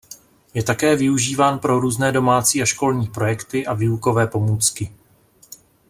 [0.53, 4.93] Je také využíván pro různé domácí a školní projekty a výukové pomůcky.